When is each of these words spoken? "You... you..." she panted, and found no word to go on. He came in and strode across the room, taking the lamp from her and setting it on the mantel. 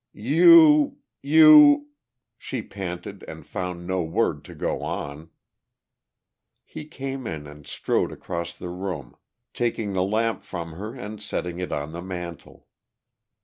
"You... 0.13 0.97
you..." 1.21 1.89
she 2.39 2.63
panted, 2.63 3.23
and 3.27 3.45
found 3.45 3.85
no 3.85 4.01
word 4.01 4.43
to 4.45 4.55
go 4.55 4.81
on. 4.81 5.29
He 6.65 6.85
came 6.85 7.27
in 7.27 7.45
and 7.45 7.67
strode 7.67 8.11
across 8.11 8.55
the 8.55 8.69
room, 8.69 9.15
taking 9.53 9.93
the 9.93 10.01
lamp 10.01 10.41
from 10.41 10.71
her 10.71 10.95
and 10.95 11.21
setting 11.21 11.59
it 11.59 11.71
on 11.71 11.91
the 11.91 12.01
mantel. 12.01 12.67